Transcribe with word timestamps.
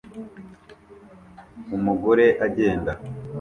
Umugore 1.75 2.25
agenda 2.45 2.91